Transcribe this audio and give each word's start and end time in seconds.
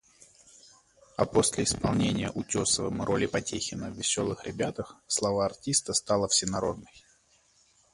а 1.15 1.27
после 1.27 1.63
исполнения 1.63 2.31
Утесовым 2.33 3.03
роли 3.03 3.27
Потехина 3.27 3.91
в 3.91 3.93
"Веселых 3.97 4.45
ребятах" 4.45 4.95
слава 5.05 5.45
артиста 5.45 5.93
стала 5.93 6.27
всенародной. 6.27 7.03